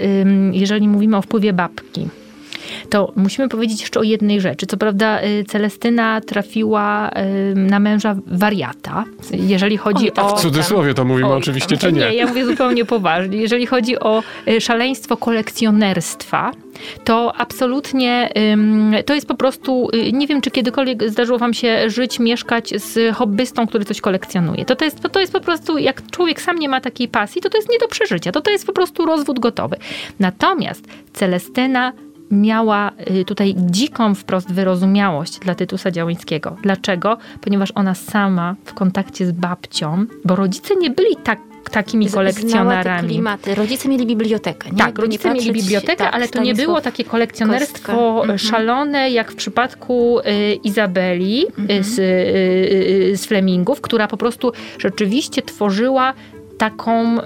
jeżeli 0.52 0.88
mówimy 0.88 1.18
o 1.18 1.22
wpływie 1.22 1.54
babki, 1.54 2.08
to 2.90 3.12
musimy 3.16 3.50
powiedzieć 3.50 3.82
jeszcze 3.82 4.00
o 4.00 4.04
jednej 4.04 4.42
rzeczy. 4.42 4.66
Co 4.66 4.78
prawda 4.78 5.24
y, 5.24 5.44
Celestyna 5.44 6.22
trafiła 6.22 7.12
na 7.56 7.80
męża 7.80 8.16
wariata, 8.28 9.04
jeżeli 9.32 9.78
chodzi 9.78 10.14
o... 10.14 10.38
W 10.38 10.42
cudzysłowie 10.42 10.94
to 10.94 11.06
mówimy 11.06 11.34
oczywiście, 11.34 11.78
czy 11.78 11.94
nie? 11.94 12.00
Nie, 12.00 12.16
ja 12.16 12.28
mówię 12.28 12.46
zupełnie 12.46 12.86
poważnie. 12.86 13.38
Jeżeli 13.38 13.66
chodzi 13.66 14.00
o 14.00 14.24
y, 14.48 14.62
szaleństwo 14.62 15.18
kolekcjonerstwa, 15.18 16.52
to 17.04 17.36
absolutnie 17.36 18.30
to 19.06 19.14
jest 19.14 19.28
po 19.28 19.36
prostu, 19.36 19.90
y, 19.94 20.12
nie 20.12 20.28
wiem, 20.28 20.42
czy 20.42 20.52
kiedykolwiek 20.52 21.10
zdarzyło 21.10 21.40
wam 21.40 21.54
się 21.54 21.90
żyć, 21.90 22.20
mieszkać 22.20 22.70
z 22.70 23.16
hobbystą, 23.16 23.68
który 23.68 23.86
coś 23.86 24.02
kolekcjonuje. 24.02 24.66
To, 24.66 24.76
to, 24.76 24.86
jest, 24.86 25.00
to 25.12 25.20
jest 25.20 25.34
po 25.34 25.40
prostu, 25.40 25.78
jak 25.78 26.12
człowiek 26.12 26.42
sam 26.42 26.60
nie 26.60 26.70
ma 26.70 26.82
takiej 26.82 27.08
pasji, 27.08 27.42
to 27.42 27.50
to 27.50 27.58
jest 27.58 27.70
nie 27.70 27.80
do 27.80 27.88
przeżycia. 27.88 28.32
To 28.32 28.42
to 28.42 28.52
jest 28.52 28.66
po 28.66 28.74
prostu 28.74 29.06
rozwód 29.06 29.40
gotowy. 29.40 29.78
Natomiast 30.20 30.88
Celestyna 31.14 31.94
miała 32.32 32.92
y, 33.22 33.26
tutaj 33.26 33.56
dziką 33.58 34.16
wprost 34.16 34.54
wyrozumiałość 34.54 35.40
dla 35.40 35.56
Tytusa 35.56 35.92
Działyńskiego. 35.92 36.58
Dlaczego? 36.64 37.18
Ponieważ 37.42 37.72
ona 37.76 37.96
sama 37.96 38.56
w 38.66 38.74
kontakcie 38.74 39.26
z 39.28 39.32
babcią, 39.32 40.06
bo 40.26 40.36
rodzice 40.36 40.76
nie 40.76 40.90
byli 40.90 41.16
tak 41.24 41.40
takimi 41.72 42.10
kolekcjonerami. 42.10 43.08
klimaty. 43.10 43.56
Rodzice 43.56 43.90
mieli 43.90 44.06
bibliotekę. 44.06 44.72
Nie? 44.72 44.78
Tak, 44.78 45.00
rodzice 45.00 45.30
patrzeć, 45.30 45.48
mieli 45.48 45.62
bibliotekę, 45.62 45.96
tak, 45.96 46.16
ale 46.16 46.28
to 46.28 46.42
nie 46.42 46.56
było 46.56 46.82
takie 46.82 47.04
kolekcjonerstwo 47.04 48.24
Kostka. 48.28 48.38
szalone, 48.38 49.10
jak 49.10 49.32
w 49.32 49.36
przypadku 49.36 50.20
y, 50.20 50.24
Izabeli 50.54 51.46
y, 51.46 51.62
mhm. 51.62 51.84
z, 51.84 52.00
y, 52.00 53.18
z 53.18 53.26
Flemingów, 53.26 53.82
która 53.82 54.08
po 54.08 54.18
prostu 54.18 54.52
rzeczywiście 54.78 55.42
tworzyła 55.42 56.14
taką 56.58 57.18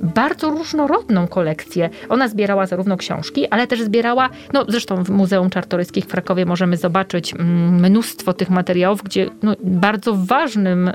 bardzo 0.00 0.50
różnorodną 0.50 1.28
kolekcję. 1.28 1.90
Ona 2.08 2.28
zbierała 2.28 2.66
zarówno 2.66 2.96
książki, 2.96 3.48
ale 3.48 3.66
też 3.66 3.82
zbierała, 3.82 4.30
no 4.52 4.64
zresztą 4.68 5.04
w 5.04 5.10
Muzeum 5.10 5.50
Czartoryskich 5.50 6.04
w 6.04 6.08
Krakowie 6.08 6.46
możemy 6.46 6.76
zobaczyć 6.76 7.34
mm, 7.34 7.74
mnóstwo 7.74 8.32
tych 8.32 8.50
materiałów, 8.50 9.02
gdzie 9.02 9.30
no, 9.42 9.54
bardzo 9.60 10.14
ważnym 10.14 10.90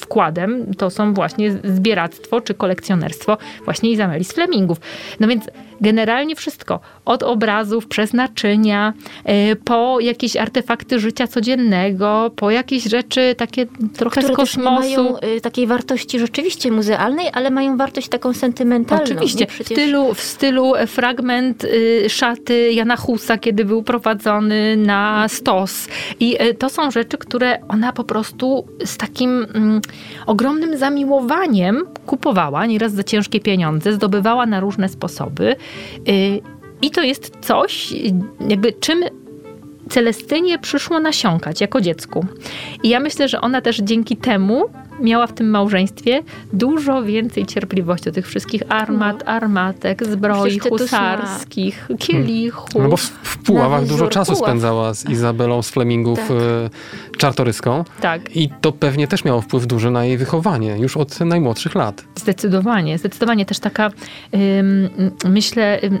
wkładem 0.00 0.74
to 0.78 0.90
są 0.90 1.14
właśnie 1.14 1.52
zbieractwo 1.64 2.40
czy 2.40 2.54
kolekcjonerstwo 2.54 3.38
właśnie 3.64 3.90
Izabeli 3.90 4.24
z 4.24 4.32
Flemingów. 4.32 4.80
No 5.20 5.28
więc 5.28 5.44
generalnie 5.80 6.36
wszystko. 6.36 6.80
Od 7.04 7.22
obrazów, 7.22 7.86
przez 7.86 8.12
naczynia, 8.12 8.92
y, 9.52 9.56
po 9.56 10.00
jakieś 10.00 10.36
artefakty 10.36 11.00
życia 11.00 11.26
codziennego, 11.26 12.30
po 12.36 12.50
jakieś 12.50 12.84
rzeczy 12.84 13.34
takie 13.38 13.66
trochę 13.96 14.20
Które 14.20 14.34
z 14.34 14.36
kosmosu. 14.36 14.92
Które 14.92 15.02
mają 15.02 15.18
y, 15.36 15.40
takiej 15.40 15.66
wartości 15.66 16.18
rzeczywiście 16.18 16.72
muzealnej, 16.72 17.26
ale 17.32 17.50
mają 17.50 17.76
wartość 17.76 18.08
taką 18.08 18.23
taką 18.24 18.34
sentymentalną. 18.34 19.04
Oczywiście, 19.04 19.44
nie? 19.44 19.64
w, 19.64 19.66
stylu, 19.66 20.14
w 20.14 20.20
stylu 20.20 20.72
fragment 20.86 21.64
y, 21.64 22.06
szaty 22.08 22.72
Jana 22.72 22.96
Husa, 22.96 23.38
kiedy 23.38 23.64
był 23.64 23.82
prowadzony 23.82 24.76
na 24.76 25.28
stos. 25.28 25.88
I 26.20 26.42
y, 26.42 26.54
to 26.54 26.70
są 26.70 26.90
rzeczy, 26.90 27.18
które 27.18 27.58
ona 27.68 27.92
po 27.92 28.04
prostu 28.04 28.66
z 28.84 28.96
takim 28.96 29.46
mm, 29.54 29.80
ogromnym 30.26 30.78
zamiłowaniem 30.78 31.84
kupowała, 32.06 32.66
nieraz 32.66 32.92
za 32.92 33.02
ciężkie 33.02 33.40
pieniądze, 33.40 33.92
zdobywała 33.92 34.46
na 34.46 34.60
różne 34.60 34.88
sposoby. 34.88 35.56
Y, 36.08 36.40
I 36.82 36.90
to 36.90 37.02
jest 37.02 37.32
coś, 37.40 37.92
y, 37.92 38.14
jakby 38.48 38.72
czym 38.72 39.04
Celestynie 39.88 40.58
przyszło 40.58 41.00
nasiąkać 41.00 41.60
jako 41.60 41.80
dziecku. 41.80 42.26
I 42.82 42.88
ja 42.88 43.00
myślę, 43.00 43.28
że 43.28 43.40
ona 43.40 43.60
też 43.60 43.78
dzięki 43.78 44.16
temu 44.16 44.64
miała 45.00 45.26
w 45.26 45.32
tym 45.32 45.50
małżeństwie 45.50 46.22
dużo 46.52 47.02
więcej 47.02 47.46
cierpliwości 47.46 48.04
do 48.04 48.12
tych 48.12 48.26
wszystkich 48.28 48.62
armat, 48.68 49.22
armatek, 49.26 50.06
zbroi 50.06 50.58
Przecież 50.58 50.68
husarskich, 50.80 51.88
kielichów. 51.98 52.82
No 52.82 52.88
bo 52.88 52.96
w, 52.96 53.02
w 53.02 53.38
Puławach 53.38 53.82
dużo 53.82 53.94
wzór 53.94 54.08
czasu 54.10 54.32
Puław. 54.32 54.48
spędzała 54.48 54.94
z 54.94 55.10
Izabelą 55.10 55.62
z 55.62 55.70
Flemingów 55.70 56.18
Tak. 56.18 56.30
e, 56.30 57.16
czartoryską. 57.18 57.84
Tak, 58.00 58.36
I 58.36 58.48
to 58.60 58.72
pewnie 58.72 59.08
też 59.08 59.24
miało 59.24 59.40
wpływ 59.40 59.66
duży 59.66 59.90
na 59.90 60.04
jej 60.04 60.18
wychowanie, 60.18 60.76
już 60.78 60.96
od 60.96 61.20
najmłodszych 61.20 61.74
lat. 61.74 62.04
zdecydowanie. 62.16 62.98
Zdecydowanie 62.98 63.46
też 63.46 63.58
taka, 63.58 63.90
ym, 64.34 64.90
myślę, 65.24 65.80
ym, 65.84 65.98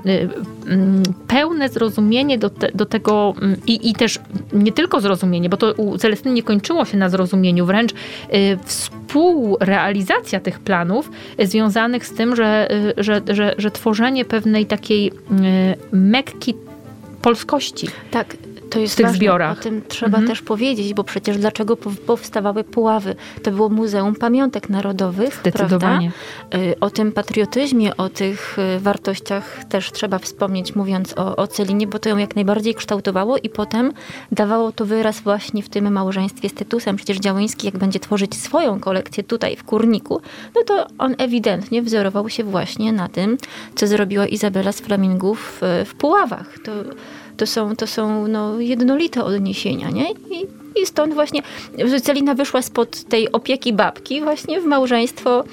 ym, 0.68 1.02
pełne 1.28 1.68
zrozumienie 1.68 2.38
do, 2.38 2.50
te, 2.50 2.72
do 2.74 2.86
tego 2.86 3.34
ym, 3.42 3.56
i, 3.66 3.90
i 3.90 3.94
też 3.94 4.20
nie 4.52 4.72
tylko 4.72 5.00
zrozumienie, 5.00 5.48
bo 5.48 5.56
to 5.56 5.72
u 5.72 5.98
Celestyny 5.98 6.34
nie 6.34 6.42
kończyło 6.42 6.84
się 6.84 6.96
na 6.96 7.08
zrozumieniu, 7.08 7.66
wręcz 7.66 7.92
y, 7.92 7.96
współrealizacja 8.84 10.40
tych 10.40 10.58
planów 10.58 11.10
związanych 11.38 12.06
z 12.06 12.14
tym, 12.14 12.36
że, 12.36 12.68
y, 12.98 13.04
że, 13.04 13.22
że, 13.28 13.54
że 13.58 13.70
tworzenie 13.70 14.24
pewnej 14.24 14.66
takiej 14.66 15.08
y, 15.08 15.12
mekki 15.92 16.54
polskości. 17.22 17.88
Tak, 18.10 18.36
to 18.74 18.80
jest 18.80 18.94
w 18.94 18.96
tych 18.96 19.06
ważne. 19.06 19.18
zbiorach. 19.18 19.58
O 19.58 19.62
tym 19.62 19.82
trzeba 19.88 20.18
Mhm. 20.18 20.26
też 20.28 20.42
powiedzieć, 20.42 20.94
bo 20.94 21.04
przecież 21.04 21.38
dlaczego 21.38 21.76
pow- 21.76 22.00
powstawały 22.06 22.64
Puławy? 22.64 23.16
To 23.42 23.50
było 23.50 23.68
Muzeum 23.68 24.14
Pamiątek 24.14 24.68
Narodowych, 24.70 25.34
Zdecydowanie. 25.40 26.12
prawda? 26.50 26.68
Y, 26.70 26.74
O 26.80 26.90
tym 26.90 27.12
patriotyzmie, 27.12 27.96
o 27.96 28.08
tych 28.08 28.56
y, 28.76 28.80
wartościach 28.80 29.64
też 29.64 29.92
trzeba 29.92 30.18
wspomnieć, 30.18 30.74
mówiąc 30.76 31.14
o, 31.18 31.36
o 31.36 31.46
Celinie, 31.46 31.86
bo 31.86 31.98
to 31.98 32.08
ją 32.08 32.16
jak 32.16 32.36
najbardziej 32.36 32.74
kształtowało 32.74 33.36
i 33.38 33.48
potem 33.48 33.92
dawało 34.32 34.72
to 34.72 34.84
wyraz 34.86 35.20
właśnie 35.20 35.62
w 35.62 35.68
tym 35.68 35.92
małżeństwie 35.92 36.48
z 36.48 36.54
Tytusem. 36.54 36.96
Przecież 36.96 37.18
Działyński, 37.18 37.66
jak 37.66 37.78
będzie 37.78 38.00
tworzyć 38.00 38.34
swoją 38.34 38.80
kolekcję 38.80 39.24
tutaj 39.24 39.56
w 39.56 39.64
Kurniku, 39.64 40.20
no 40.54 40.62
to 40.66 40.86
on 40.98 41.14
ewidentnie 41.18 41.82
wzorował 41.82 42.28
się 42.28 42.44
właśnie 42.44 42.92
na 42.92 43.08
tym, 43.08 43.36
co 43.74 43.86
zrobiła 43.86 44.26
Izabela 44.26 44.72
z 44.72 44.80
Flamingów 44.80 45.58
w, 45.62 45.84
w 45.88 45.94
Puławach. 45.94 46.58
To, 46.64 46.72
to 47.36 47.46
są, 47.46 47.76
to 47.76 47.86
są 47.86 48.28
no, 48.28 48.60
jednolite 48.60 49.24
odniesienia, 49.24 49.90
nie? 49.90 50.10
I, 50.12 50.46
I 50.82 50.86
stąd 50.86 51.14
właśnie 51.14 51.42
że 51.84 52.00
Celina 52.00 52.34
wyszła 52.34 52.62
spod 52.62 53.04
tej 53.04 53.32
opieki 53.32 53.72
babki 53.72 54.20
właśnie 54.20 54.60
w 54.60 54.64
małżeństwo 54.64 55.44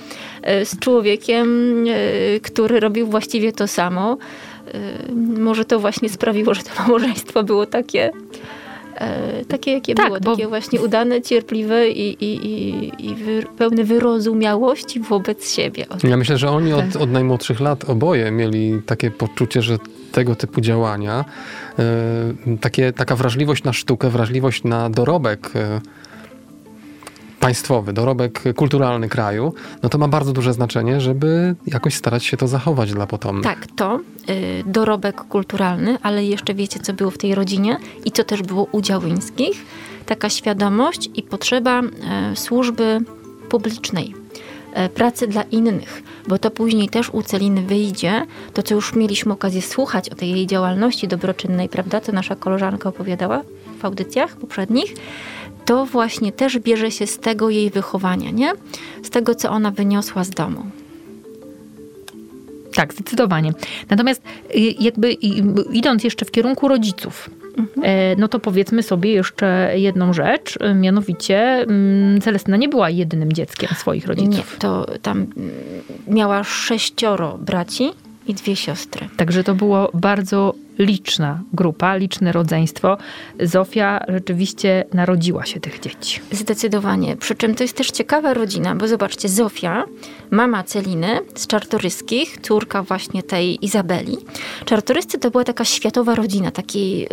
e, 0.42 0.66
z 0.66 0.80
człowiekiem, 0.80 1.76
e, 1.88 2.40
który 2.40 2.80
robił 2.80 3.08
właściwie 3.08 3.52
to 3.54 3.68
samo. 3.68 4.18
E, 4.74 5.12
Może 5.40 5.66
to 5.66 5.80
właśnie 5.80 6.10
sprawiło, 6.10 6.54
że 6.54 6.62
to 6.64 6.70
małżeństwo 6.88 7.44
było 7.44 7.66
takie, 7.66 8.12
takie 9.48 9.72
jakie 9.72 9.96
Tak, 9.96 10.08
było, 10.08 10.20
bo- 10.20 10.32
takie 10.36 10.48
właśnie 10.48 10.82
udane, 10.82 11.22
cierpliwe 11.22 11.90
i, 11.90 12.24
i, 12.26 12.46
i, 12.48 12.92
i 13.10 13.16
wy, 13.16 13.44
pełne 13.58 13.84
wyrozumiałości 13.84 15.00
wobec 15.00 15.52
siebie. 15.52 15.86
Ja 16.04 16.18
myślę, 16.18 16.38
że 16.38 16.50
oni 16.50 16.74
od, 16.74 16.94
Tak. 16.94 17.02
od 17.02 17.12
najmłodszych 17.12 17.60
lat 17.60 17.90
oboje 17.90 18.32
mieli 18.32 18.82
takie 18.86 19.12
poczucie, 19.12 19.62
że 19.62 19.78
tego 20.12 20.36
typu 20.36 20.62
działania, 20.62 21.26
takie, 22.62 22.94
taka 22.94 23.16
wrażliwość 23.16 23.64
na 23.64 23.74
sztukę, 23.74 24.10
wrażliwość 24.10 24.64
na 24.64 24.90
dorobek 24.90 25.50
e, 25.56 25.82
państwowy, 27.42 27.94
dorobek 27.94 28.44
kulturalny 28.56 29.10
kraju, 29.10 29.54
no 29.84 29.90
to 29.90 29.98
ma 29.98 30.08
bardzo 30.08 30.34
duże 30.34 30.54
znaczenie, 30.54 31.02
żeby 31.02 31.56
jakoś 31.68 31.96
starać 31.96 32.26
się 32.26 32.38
to 32.38 32.48
zachować 32.48 32.94
dla 32.94 33.08
potomnych. 33.08 33.44
Tak, 33.44 33.68
to 33.76 34.00
y, 34.30 34.64
dorobek 34.66 35.16
kulturalny, 35.16 35.98
ale 36.02 36.26
jeszcze 36.26 36.54
wiecie, 36.54 36.80
co 36.80 36.94
było 36.94 37.12
w 37.12 37.18
tej 37.18 37.36
rodzinie 37.36 37.78
i 38.06 38.12
co 38.12 38.24
też 38.24 38.42
było 38.42 38.68
u 38.72 38.82
Działyńskich. 38.82 39.66
Taka 40.06 40.30
świadomość 40.30 41.10
i 41.16 41.24
potrzeba 41.24 41.82
e, 41.82 42.36
służby 42.36 43.00
publicznej, 43.50 44.14
e, 44.16 44.21
pracy 44.94 45.28
dla 45.28 45.42
innych, 45.42 46.04
bo 46.28 46.38
to 46.38 46.52
później 46.52 46.90
też 46.90 47.10
u 47.10 47.24
Celiny 47.24 47.62
wyjdzie, 47.62 48.26
to 48.54 48.64
co 48.64 48.76
już 48.76 48.96
mieliśmy 48.96 49.34
okazję 49.34 49.62
słuchać 49.62 50.10
o 50.10 50.16
tej 50.16 50.30
jej 50.30 50.48
działalności 50.48 51.08
dobroczynnej, 51.08 51.70
prawda, 51.70 52.02
co 52.02 52.12
nasza 52.12 52.36
koleżanka 52.36 52.90
opowiadała 52.90 53.42
w 53.80 53.86
audycjach 53.86 54.36
poprzednich, 54.36 54.94
to 55.66 55.86
właśnie 55.86 56.32
też 56.32 56.60
bierze 56.60 56.92
się 56.92 57.08
z 57.08 57.20
tego 57.20 57.50
jej 57.50 57.70
wychowania, 57.70 58.32
nie? 58.32 58.54
Z 59.04 59.10
tego, 59.10 59.36
co 59.36 59.50
ona 59.50 59.72
wyniosła 59.72 60.24
z 60.24 60.30
domu. 60.30 60.66
Tak, 62.76 62.94
zdecydowanie. 62.94 63.52
Natomiast 63.90 64.22
y, 64.56 64.60
jakby 64.80 65.12
i- 65.14 65.44
idąc 65.72 66.04
jeszcze 66.04 66.26
w 66.26 66.32
kierunku 66.32 66.68
rodziców, 66.68 67.30
e, 67.84 68.16
no 68.16 68.28
to 68.28 68.40
powiedzmy 68.40 68.84
sobie 68.84 69.12
jeszcze 69.12 69.72
jedną 69.76 70.14
rzecz, 70.14 70.56
y, 70.72 70.74
mianowicie 70.76 71.38
mm, 71.42 72.22
Celestyna 72.22 72.58
nie 72.58 72.70
była 72.70 72.90
jedynym 72.90 73.34
dzieckiem 73.34 73.70
swoich 73.78 74.08
rodziców. 74.08 74.54
Nie, 74.54 74.60
to 74.60 74.86
tam 75.02 75.18
mm, 75.18 75.52
miała 76.08 76.44
sześcioro 76.44 77.38
braci 77.38 77.90
i 78.28 78.34
dwie 78.34 78.56
siostry. 78.56 79.08
Także 79.18 79.44
to 79.44 79.56
było 79.56 79.90
bardzo 79.94 80.54
liczna 80.82 81.40
grupa, 81.54 81.96
liczne 81.96 82.32
rodzeństwo. 82.32 82.98
Zofia 83.40 84.06
rzeczywiście 84.08 84.86
narodziła 84.94 85.46
się 85.46 85.60
tych 85.60 85.80
dzieci. 85.80 86.20
Zdecydowanie. 86.32 87.18
Przy 87.18 87.36
czym 87.36 87.56
to 87.56 87.64
jest 87.64 87.76
też 87.78 87.92
ciekawa 87.92 88.34
rodzina, 88.34 88.76
bo 88.76 88.88
zobaczcie, 88.88 89.30
Zofia, 89.30 89.84
mama 90.32 90.64
Celiny 90.64 91.20
z 91.36 91.48
Czartoryskich, 91.48 92.38
córka 92.42 92.84
właśnie 92.84 93.24
tej 93.24 93.66
Izabeli. 93.66 94.18
Czartoryscy 94.66 95.20
to 95.20 95.32
była 95.32 95.44
taka 95.44 95.66
światowa 95.66 96.16
rodzina, 96.16 96.52
taki, 96.52 97.00
yy, 97.00 97.08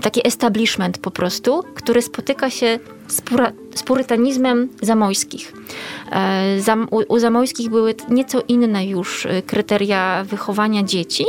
taki 0.00 0.26
establishment 0.26 0.98
po 0.98 1.10
prostu, 1.10 1.64
który 1.74 2.02
spotyka 2.02 2.50
się 2.50 2.78
z, 3.08 3.20
pura, 3.20 3.52
z 3.74 3.82
purytanizmem 3.82 4.68
zamojskich. 4.82 5.52
E, 6.12 6.60
Zam, 6.60 6.88
u, 6.90 7.14
u 7.14 7.18
zamojskich 7.18 7.70
były 7.70 7.94
nieco 8.08 8.42
inne 8.48 8.86
już 8.86 9.24
y, 9.24 9.42
kryteria 9.46 10.24
wychowania 10.24 10.82
dzieci. 10.82 11.24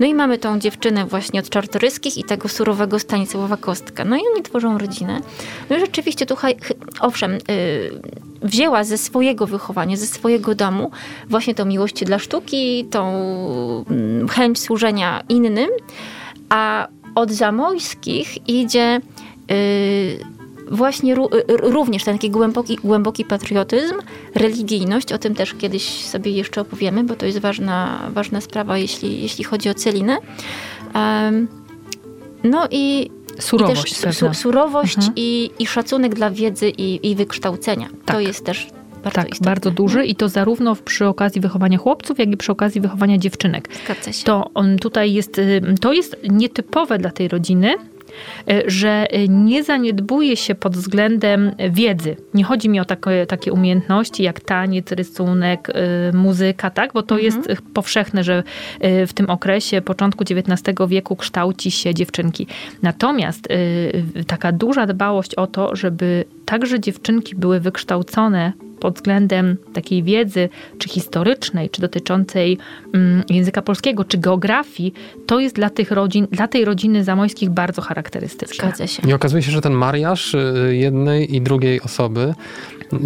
No 0.00 0.06
i 0.06 0.14
mamy 0.14 0.38
tą 0.38 0.58
dziewczynę 0.58 1.06
właśnie 1.06 1.40
od 1.40 1.48
Czartoryskich 1.48 2.18
i 2.18 2.24
tego 2.24 2.48
surowego 2.48 2.98
Stanisława 2.98 3.56
Kostka. 3.56 4.04
No 4.04 4.16
i 4.16 4.20
oni 4.34 4.42
tworzą 4.42 4.78
rodzinę. 4.78 5.20
No 5.70 5.76
i 5.76 5.80
rzeczywiście 5.80 6.26
tu, 6.26 6.36
owszem, 7.00 7.32
y, 7.32 7.38
wzięła 8.42 8.84
ze 8.84 8.98
swojego 8.98 9.46
wychowania, 9.46 9.96
ze 9.96 10.06
swojego 10.06 10.54
domu 10.54 10.90
właśnie 11.28 11.54
tą 11.54 11.64
miłość 11.64 12.04
dla 12.04 12.18
sztuki, 12.18 12.84
tą 12.90 13.04
mm, 13.90 14.28
chęć 14.28 14.60
służenia 14.60 15.22
innym, 15.28 15.70
a 16.48 16.88
od 17.14 17.30
zamojskich 17.32 18.48
idzie 18.48 19.00
y, 19.50 20.18
właśnie 20.70 21.16
ró- 21.16 21.34
y, 21.36 21.42
również 21.56 22.04
ten 22.04 22.14
taki 22.14 22.30
głęboki, 22.30 22.76
głęboki 22.84 23.24
patriotyzm, 23.24 23.94
religijność, 24.34 25.12
o 25.12 25.18
tym 25.18 25.34
też 25.34 25.54
kiedyś 25.54 26.04
sobie 26.04 26.30
jeszcze 26.30 26.60
opowiemy, 26.60 27.04
bo 27.04 27.14
to 27.16 27.26
jest 27.26 27.38
ważna, 27.38 28.00
ważna 28.12 28.40
sprawa, 28.40 28.78
jeśli, 28.78 29.22
jeśli 29.22 29.44
chodzi 29.44 29.68
o 29.70 29.74
Celinę. 29.74 30.16
No 32.44 32.68
i, 32.70 33.10
i 33.38 33.42
Surowość 33.42 34.00
też 34.00 34.16
su, 34.16 34.34
surowość 34.34 34.96
Mhm. 34.96 35.12
i, 35.16 35.50
i 35.58 35.66
szacunek 35.66 36.14
dla 36.14 36.30
wiedzy 36.30 36.70
i, 36.70 37.10
i 37.10 37.14
wykształcenia. 37.14 37.88
To 37.88 38.12
Tak. 38.12 38.22
jest 38.22 38.44
też 38.44 38.66
bardzo 39.04 39.20
Tak, 39.20 39.30
istotne. 39.30 39.50
bardzo 39.50 39.70
duży 39.70 40.04
i 40.04 40.14
to 40.14 40.28
zarówno 40.28 40.76
przy 40.76 41.06
okazji 41.06 41.40
wychowania 41.40 41.78
chłopców, 41.78 42.18
jak 42.18 42.28
i 42.32 42.36
przy 42.36 42.52
okazji 42.52 42.80
wychowania 42.80 43.18
dziewczynek. 43.18 43.68
Zgadza 43.84 44.12
się. 44.12 44.24
To 44.24 44.50
on 44.54 44.78
tutaj 44.78 45.12
jest, 45.12 45.40
to 45.80 45.92
jest 45.92 46.16
nietypowe 46.30 46.98
dla 46.98 47.10
tej 47.10 47.28
rodziny, 47.28 47.74
y, 48.50 48.62
że 48.66 49.06
y, 49.14 49.28
nie 49.28 49.64
zaniedbuje 49.64 50.36
się 50.36 50.54
pod 50.54 50.76
względem 50.76 51.52
wiedzy. 51.70 52.16
Nie 52.34 52.44
chodzi 52.44 52.68
mi 52.68 52.80
o 52.80 52.84
takie, 52.84 53.26
takie 53.26 53.52
umiejętności 53.52 54.22
jak 54.22 54.40
taniec, 54.40 54.92
rysunek, 54.92 55.68
y, 55.70 56.16
muzyka, 56.16 56.70
tak? 56.70 56.92
Bo 56.92 57.02
to 57.02 57.18
jest 57.18 57.50
y, 57.50 57.56
powszechne, 57.74 58.24
że 58.24 58.42
w 58.80 59.12
tym 59.14 59.30
okresie, 59.30 59.82
początku 59.82 60.24
XIX 60.24 60.76
wieku 60.88 61.16
kształci 61.16 61.70
się 61.70 61.94
dziewczynki. 61.94 62.46
Natomiast 62.82 63.48
taka 64.26 64.52
duża 64.52 64.86
dbałość 64.86 65.34
o 65.34 65.46
to, 65.46 65.76
żeby 65.76 66.24
także 66.44 66.80
dziewczynki 66.80 67.36
były 67.36 67.60
wykształcone 67.60 68.52
pod 68.84 68.94
względem 68.94 69.56
takiej 69.72 70.02
wiedzy, 70.02 70.48
czy 70.78 70.88
historycznej, 70.88 71.70
czy 71.70 71.80
dotyczącej 71.80 72.58
mm, 72.94 73.22
języka 73.30 73.62
polskiego, 73.62 74.04
czy 74.04 74.18
geografii, 74.18 74.94
to 75.26 75.40
jest 75.40 75.54
dla 75.54 75.70
tych 75.70 75.90
rodzin, 75.90 76.26
dla 76.30 76.48
tej 76.48 76.64
rodziny 76.64 77.04
zamojskich 77.04 77.50
bardzo 77.50 77.82
charakterystyczne. 77.82 78.68
Zgadza 78.68 78.86
się. 78.86 79.02
I 79.08 79.12
okazuje 79.12 79.42
się, 79.42 79.50
że 79.52 79.60
ten 79.60 79.72
mariaż 79.72 80.34
y, 80.34 80.76
jednej 80.76 81.36
i 81.36 81.40
drugiej 81.40 81.80
osoby 81.80 82.34
y, 82.92 82.96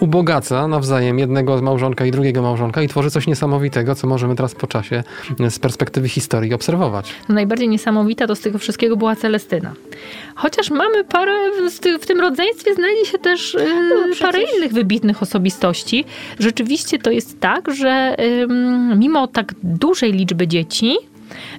ubogaca 0.00 0.68
nawzajem 0.68 1.18
jednego 1.18 1.62
małżonka 1.62 2.06
i 2.06 2.10
drugiego 2.10 2.42
małżonka 2.42 2.82
i 2.82 2.88
tworzy 2.88 3.10
coś 3.10 3.26
niesamowitego, 3.26 3.94
co 3.94 4.06
możemy 4.06 4.34
teraz 4.36 4.54
po 4.54 4.66
czasie 4.66 5.02
y, 5.40 5.50
z 5.50 5.58
perspektywy 5.58 6.08
historii 6.08 6.54
obserwować. 6.54 7.12
No 7.28 7.34
najbardziej 7.34 7.68
niesamowita 7.68 8.26
to 8.26 8.34
z 8.34 8.40
tego 8.40 8.58
wszystkiego 8.58 8.96
była 8.96 9.16
Celestyna. 9.16 9.72
Chociaż 10.34 10.70
mamy 10.70 11.04
parę, 11.04 11.32
w, 11.70 11.78
ty- 11.78 11.98
w 11.98 12.06
tym 12.06 12.20
rodzeństwie 12.20 12.74
znajdzie 12.74 13.04
się 13.04 13.18
też 13.18 13.54
e, 13.54 13.58
przecież. 14.04 14.18
parę 14.18 14.38
innych 14.56 14.72
wybitnych 14.72 15.22
osobistości. 15.28 16.04
Rzeczywiście 16.38 16.98
to 16.98 17.10
jest 17.10 17.40
tak, 17.40 17.74
że 17.74 18.16
mimo 18.96 19.26
tak 19.26 19.54
dużej 19.62 20.12
liczby 20.12 20.48
dzieci, 20.48 20.96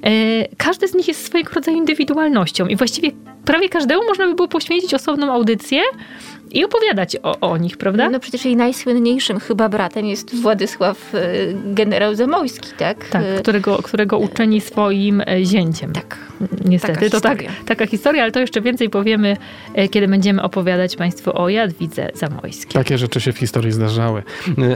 e, 0.04 0.10
każdy 0.58 0.88
z 0.88 0.96
nich 0.96 1.08
jest 1.08 1.26
swojego 1.26 1.52
rodzaju 1.54 1.78
indywidualnością 1.78 2.68
i 2.68 2.76
właściwie 2.76 3.12
prawie 3.46 3.70
każdemu 3.70 4.02
można 4.08 4.28
by 4.28 4.36
było 4.36 4.48
poświęcić 4.48 4.94
osobną 4.94 5.34
audycję 5.34 5.82
i 6.52 6.66
opowiadać 6.66 7.18
o, 7.24 7.40
o 7.40 7.58
nich, 7.58 7.78
prawda? 7.78 8.10
No 8.10 8.20
przecież 8.20 8.46
jej 8.46 8.56
najsłynniejszym 8.56 9.40
chyba 9.40 9.70
bratem 9.70 10.06
jest 10.06 10.36
Władysław 10.42 11.16
e, 11.16 11.20
generał 11.74 12.16
Zamojski, 12.16 12.70
tak? 12.78 13.10
tak, 13.10 13.24
E, 13.24 13.40
którego, 13.42 13.78
którego 13.78 14.18
uczyni 14.18 14.62
swoim 14.62 15.22
e, 15.22 15.46
zięciem. 15.46 15.94
tak. 15.94 16.18
Niestety, 16.66 16.94
Taka 16.94 17.10
to 17.10 17.22
tak, 17.22 17.44
taka 17.66 17.88
historia, 17.88 18.24
ale 18.24 18.32
to 18.32 18.40
jeszcze 18.40 18.62
więcej 18.62 18.90
powiemy, 18.90 19.38
e, 19.74 19.88
kiedy 19.88 20.08
będziemy 20.08 20.42
opowiadać 20.44 20.96
Państwu 20.96 21.38
o 21.42 21.50
Jadwidze 21.50 22.10
Zamojskiej. 22.14 22.74
Takie 22.74 22.98
rzeczy 22.98 23.22
się 23.22 23.32
w 23.34 23.38
historii 23.38 23.72
zdarzały. 23.72 24.24